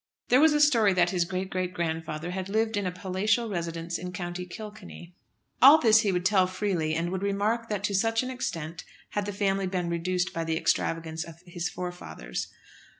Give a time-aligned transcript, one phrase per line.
[0.29, 3.99] There was a story that his great great grandfather had lived in a palatial residence
[3.99, 5.13] in County Kilkenny.
[5.61, 9.27] All this he would tell freely, and would remark that to such an extent had
[9.27, 12.47] the family been reduced by the extravagance of his forefathers.